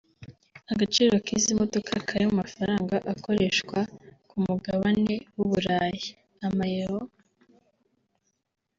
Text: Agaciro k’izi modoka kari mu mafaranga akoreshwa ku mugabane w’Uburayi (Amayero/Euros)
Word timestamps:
Agaciro 0.71 1.13
k’izi 1.25 1.51
modoka 1.61 1.93
kari 2.07 2.23
mu 2.29 2.35
mafaranga 2.41 2.95
akoreshwa 3.13 3.79
ku 4.29 4.35
mugabane 4.45 5.15
w’Uburayi 5.35 6.05
(Amayero/Euros) 6.47 7.13